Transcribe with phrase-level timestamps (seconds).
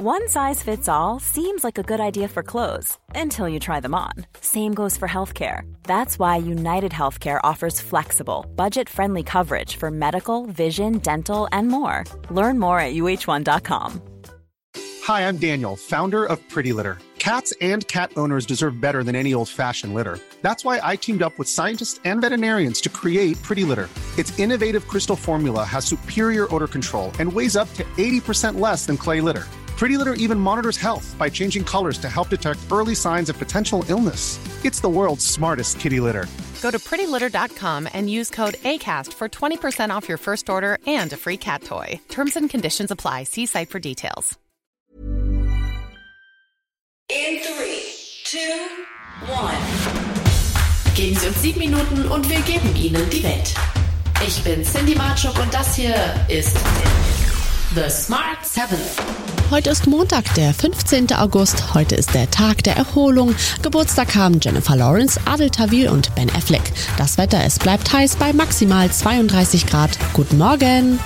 [0.00, 3.96] One size fits all seems like a good idea for clothes until you try them
[3.96, 4.12] on.
[4.40, 5.62] Same goes for healthcare.
[5.82, 12.04] That's why United Healthcare offers flexible, budget friendly coverage for medical, vision, dental, and more.
[12.30, 14.00] Learn more at uh1.com.
[15.02, 16.98] Hi, I'm Daniel, founder of Pretty Litter.
[17.18, 20.20] Cats and cat owners deserve better than any old fashioned litter.
[20.42, 23.88] That's why I teamed up with scientists and veterinarians to create Pretty Litter.
[24.16, 28.96] Its innovative crystal formula has superior odor control and weighs up to 80% less than
[28.96, 29.48] clay litter.
[29.78, 33.84] Pretty Litter even monitors health by changing colors to help detect early signs of potential
[33.88, 34.40] illness.
[34.64, 36.26] It's the world's smartest kitty litter.
[36.60, 41.16] Go to prettylitter.com and use code ACAST for 20% off your first order and a
[41.16, 42.00] free cat toy.
[42.08, 43.22] Terms and conditions apply.
[43.22, 44.36] See site for details.
[47.08, 48.38] In three, two,
[49.30, 49.56] one.
[50.96, 53.54] Geben Sie uns sieben Minuten und wir geben Ihnen die Welt.
[54.26, 55.94] Ich bin Cindy Marchuk und das hier
[56.28, 56.56] ist
[57.74, 58.78] The Smart Seven.
[59.50, 61.12] Heute ist Montag, der 15.
[61.12, 61.74] August.
[61.74, 63.34] Heute ist der Tag der Erholung.
[63.60, 66.62] Geburtstag haben Jennifer Lawrence, Adel Tawil und Ben Affleck.
[66.96, 69.98] Das Wetter, es bleibt heiß bei maximal 32 Grad.
[70.14, 70.98] Guten Morgen!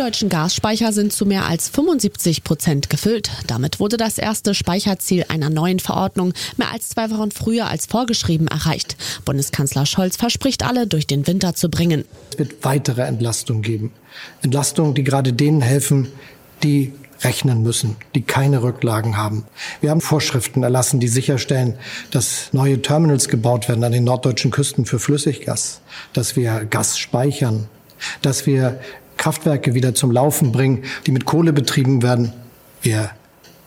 [0.00, 3.30] Deutschen Gasspeicher sind zu mehr als 75 Prozent gefüllt.
[3.46, 8.48] Damit wurde das erste Speicherziel einer neuen Verordnung mehr als zwei Wochen früher als vorgeschrieben
[8.48, 8.96] erreicht.
[9.26, 12.06] Bundeskanzler Scholz verspricht alle durch den Winter zu bringen.
[12.32, 13.92] Es wird weitere Entlastungen geben.
[14.40, 16.08] Entlastungen, die gerade denen helfen,
[16.62, 19.44] die rechnen müssen, die keine Rücklagen haben.
[19.82, 21.74] Wir haben Vorschriften erlassen, die sicherstellen,
[22.10, 25.82] dass neue Terminals gebaut werden an den norddeutschen Küsten für Flüssiggas,
[26.14, 27.68] dass wir Gas speichern,
[28.22, 28.80] dass wir
[29.20, 32.32] Kraftwerke wieder zum Laufen bringen, die mit Kohle betrieben werden.
[32.80, 33.10] Wir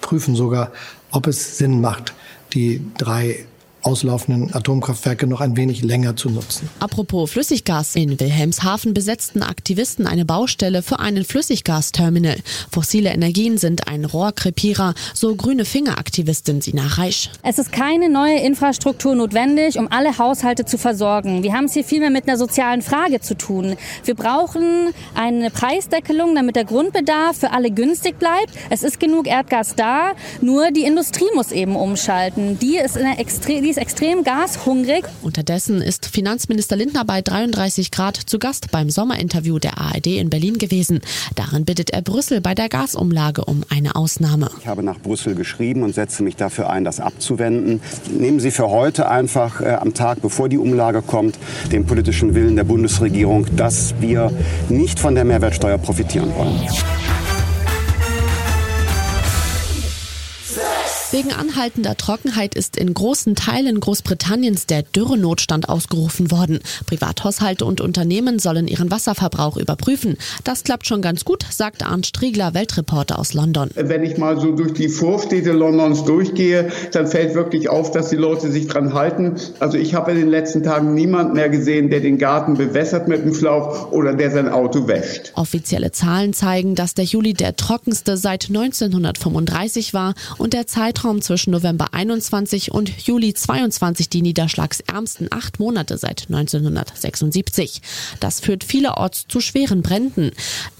[0.00, 0.72] prüfen sogar,
[1.10, 2.14] ob es Sinn macht,
[2.54, 3.44] die drei
[3.84, 6.68] auslaufenden Atomkraftwerke noch ein wenig länger zu nutzen.
[6.80, 7.96] Apropos Flüssiggas.
[7.96, 12.38] In Wilhelmshaven besetzten Aktivisten eine Baustelle für einen Flüssiggasterminal.
[12.70, 17.30] Fossile Energien sind ein Rohrkrepierer, so grüne Fingeraktivistin Sina Reisch.
[17.42, 21.42] Es ist keine neue Infrastruktur notwendig, um alle Haushalte zu versorgen.
[21.42, 23.76] Wir haben es hier vielmehr mit einer sozialen Frage zu tun.
[24.04, 28.50] Wir brauchen eine Preisdeckelung, damit der Grundbedarf für alle günstig bleibt.
[28.70, 32.58] Es ist genug Erdgas da, nur die Industrie muss eben umschalten.
[32.58, 35.04] Die ist in einer extrem ist extrem gashungrig.
[35.22, 40.58] Unterdessen ist Finanzminister Lindner bei 33 Grad zu Gast beim Sommerinterview der ARD in Berlin
[40.58, 41.00] gewesen.
[41.34, 44.48] Darin bittet er Brüssel bei der Gasumlage um eine Ausnahme.
[44.60, 47.80] Ich habe nach Brüssel geschrieben und setze mich dafür ein, das abzuwenden.
[48.16, 51.36] Nehmen Sie für heute einfach äh, am Tag, bevor die Umlage kommt,
[51.72, 54.30] den politischen Willen der Bundesregierung, dass wir
[54.68, 56.60] nicht von der Mehrwertsteuer profitieren wollen.
[61.14, 66.58] Wegen anhaltender Trockenheit ist in großen Teilen Großbritanniens der Dürrenotstand ausgerufen worden.
[66.86, 70.16] Privathaushalte und Unternehmen sollen ihren Wasserverbrauch überprüfen.
[70.42, 73.70] Das klappt schon ganz gut, sagt Arndt Striegler, Weltreporter aus London.
[73.76, 78.16] Wenn ich mal so durch die Vorstädte Londons durchgehe, dann fällt wirklich auf, dass die
[78.16, 79.36] Leute sich dran halten.
[79.60, 83.24] Also ich habe in den letzten Tagen niemanden mehr gesehen, der den Garten bewässert mit
[83.24, 85.30] dem Schlauch oder der sein Auto wäscht.
[85.36, 91.20] Offizielle Zahlen zeigen, dass der Juli der trockenste seit 1935 war und der Zeitraum Zeitraum
[91.20, 97.82] zwischen November 21 und Juli 22 die niederschlagsärmsten acht Monate seit 1976.
[98.20, 100.30] Das führt vielerorts zu schweren Bränden.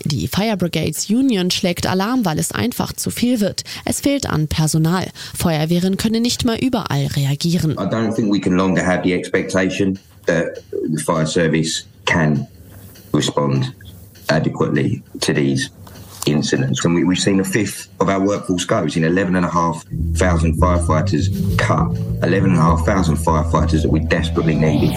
[0.02, 3.64] Die Fire Brigades Union schlägt Alarm, weil es einfach zu viel wird.
[3.84, 5.10] Es fehlt an Personal.
[5.36, 7.72] Feuerwehren können nicht mehr überall reagieren.
[7.72, 12.46] I don't think we can longer have the expectation that the fire service can
[13.12, 13.74] respond
[14.28, 15.68] adequately to these
[16.26, 16.84] incidents.
[16.84, 18.82] And we, have seen a fifth of our workforce go.
[18.82, 21.90] We've seen 11,500 firefighters cut,
[22.22, 24.96] 11,500 firefighters that we desperately needed.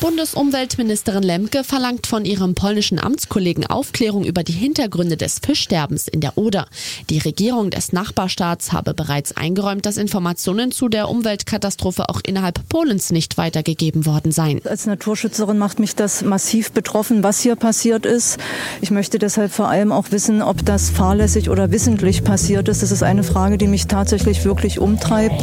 [0.00, 6.38] Bundesumweltministerin Lemke verlangt von ihrem polnischen Amtskollegen Aufklärung über die Hintergründe des Fischsterbens in der
[6.38, 6.68] Oder.
[7.10, 13.10] Die Regierung des Nachbarstaats habe bereits eingeräumt, dass Informationen zu der Umweltkatastrophe auch innerhalb Polens
[13.10, 14.62] nicht weitergegeben worden seien.
[14.64, 18.38] Als Naturschützerin macht mich das massiv betroffen, was hier passiert ist.
[18.80, 22.82] Ich möchte deshalb vor allem auch wissen, ob das fahrlässig oder wissentlich passiert ist.
[22.82, 25.42] Das ist eine Frage, die mich tatsächlich wirklich umtreibt.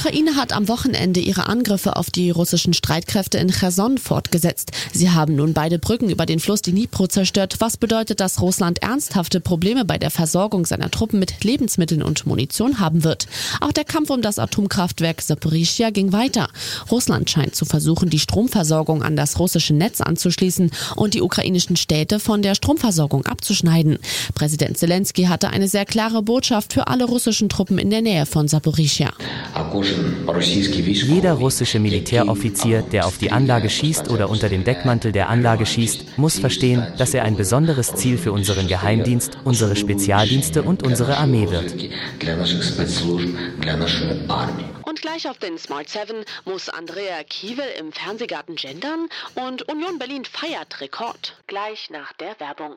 [0.00, 4.70] Ukraine hat am Wochenende ihre Angriffe auf die russischen Streitkräfte in Cherson fortgesetzt.
[4.94, 9.40] Sie haben nun beide Brücken über den Fluss Dnipro zerstört, was bedeutet, dass Russland ernsthafte
[9.40, 13.26] Probleme bei der Versorgung seiner Truppen mit Lebensmitteln und Munition haben wird.
[13.60, 16.48] Auch der Kampf um das Atomkraftwerk Saporischia ging weiter.
[16.90, 22.20] Russland scheint zu versuchen, die Stromversorgung an das russische Netz anzuschließen und die ukrainischen Städte
[22.20, 23.98] von der Stromversorgung abzuschneiden.
[24.34, 28.48] Präsident Zelensky hatte eine sehr klare Botschaft für alle russischen Truppen in der Nähe von
[28.48, 29.12] Saporischia.
[29.90, 36.18] Jeder russische Militäroffizier, der auf die Anlage schießt oder unter dem Deckmantel der Anlage schießt,
[36.18, 41.48] muss verstehen, dass er ein besonderes Ziel für unseren Geheimdienst, unsere Spezialdienste und unsere Armee
[41.50, 41.74] wird.
[44.82, 50.24] Und gleich auf den Smart 7 muss Andrea Kiewel im Fernsehgarten gendern und Union Berlin
[50.24, 51.36] feiert Rekord.
[51.46, 52.76] Gleich nach der Werbung.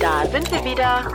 [0.00, 1.12] Da sind wir wieder.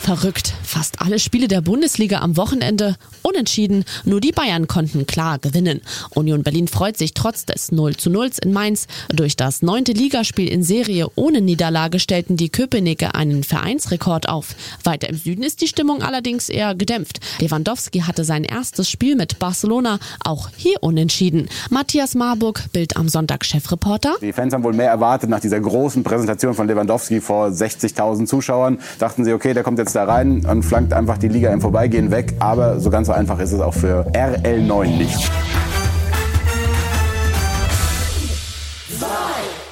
[0.00, 0.59] Verrückt.
[0.70, 3.84] Fast alle Spiele der Bundesliga am Wochenende unentschieden.
[4.04, 5.80] Nur die Bayern konnten klar gewinnen.
[6.14, 8.86] Union Berlin freut sich trotz des 0 zu 0 in Mainz.
[9.08, 14.54] Durch das neunte Ligaspiel in Serie ohne Niederlage stellten die Köpenicker einen Vereinsrekord auf.
[14.84, 17.18] Weiter im Süden ist die Stimmung allerdings eher gedämpft.
[17.40, 21.48] Lewandowski hatte sein erstes Spiel mit Barcelona auch hier unentschieden.
[21.70, 24.14] Matthias Marburg, Bild am Sonntag Chefreporter.
[24.22, 28.78] Die Fans haben wohl mehr erwartet nach dieser großen Präsentation von Lewandowski vor 60.000 Zuschauern.
[29.00, 32.10] Dachten sie, okay, der kommt jetzt da rein und flankt einfach die Liga im Vorbeigehen
[32.10, 32.34] weg.
[32.38, 35.30] Aber so ganz so einfach ist es auch für RL9 nicht.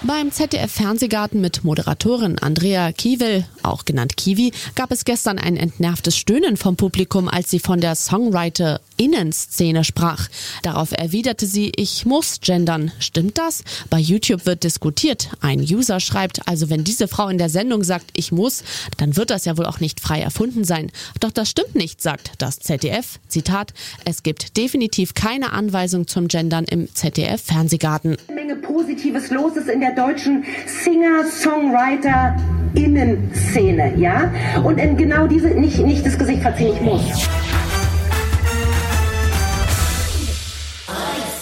[0.03, 6.57] Beim ZDF-Fernsehgarten mit Moderatorin Andrea Kiewel, auch genannt Kiwi, gab es gestern ein entnervtes Stöhnen
[6.57, 10.29] vom Publikum, als sie von der Songwriter-Innenszene sprach.
[10.63, 12.93] Darauf erwiderte sie, ich muss gendern.
[12.99, 13.63] Stimmt das?
[13.91, 15.31] Bei YouTube wird diskutiert.
[15.41, 18.63] Ein User schreibt, also wenn diese Frau in der Sendung sagt, ich muss,
[18.97, 20.91] dann wird das ja wohl auch nicht frei erfunden sein.
[21.21, 23.19] Doch das stimmt nicht, sagt das ZDF.
[23.29, 23.75] Zitat,
[24.05, 28.17] es gibt definitiv keine Anweisung zum Gendern im ZDF-Fernsehgarten.
[28.33, 30.45] Menge Positives los ist in der deutschen
[32.79, 34.31] Singer-Songwriter-Innenszene, ja?
[34.63, 37.29] Und in genau diese, nicht, nicht das Gesicht verziehen, ich muss.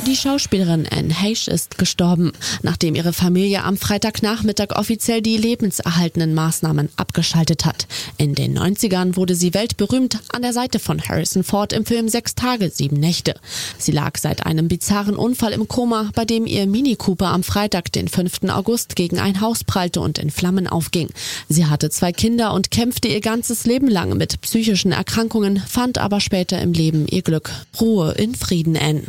[0.07, 2.31] Die Schauspielerin Anne Heche ist gestorben,
[2.63, 7.89] nachdem ihre Familie am Freitagnachmittag offiziell die lebenserhaltenden Maßnahmen abgeschaltet hat.
[8.17, 12.37] In den 90ern wurde sie weltberühmt an der Seite von Harrison Ford im Film Sechs
[12.37, 13.35] Tage, Sieben Nächte.
[13.79, 17.91] Sie lag seit einem bizarren Unfall im Koma, bei dem ihr Mini Cooper am Freitag,
[17.91, 18.45] den 5.
[18.51, 21.09] August, gegen ein Haus prallte und in Flammen aufging.
[21.49, 26.21] Sie hatte zwei Kinder und kämpfte ihr ganzes Leben lang mit psychischen Erkrankungen, fand aber
[26.21, 27.51] später im Leben ihr Glück.
[27.81, 29.03] Ruhe in Frieden, Anne.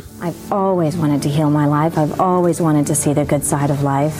[0.88, 1.98] Always wanted to heal my life.
[1.98, 4.16] I've always wanted to see the good side of life.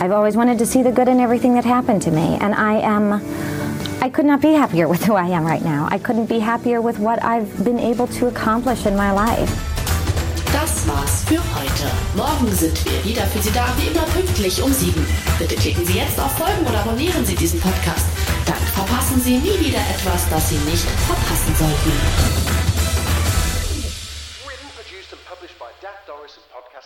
[0.00, 2.38] I've always wanted to see the good in everything that happened to me.
[2.40, 3.20] And I am.
[4.00, 5.86] I could not be happier with who I am right now.
[5.90, 9.52] I couldn't be happier with what I've been able to accomplish in my life.
[10.50, 11.92] Das war's für heute.
[12.16, 15.04] Morgen sind wir wieder für Sie da, wie immer pünktlich um sieben.
[15.38, 18.06] Bitte klicken Sie jetzt auf Folgen oder abonnieren Sie diesen Podcast.
[18.46, 22.67] Dann verpassen Sie nie wieder etwas, das Sie nicht verpassen sollten.